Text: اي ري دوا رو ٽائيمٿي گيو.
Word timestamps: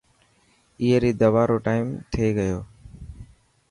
اي 0.79 0.89
ري 1.01 1.11
دوا 1.21 1.43
رو 1.49 1.57
ٽائيمٿي 1.65 2.25
گيو. 2.37 2.59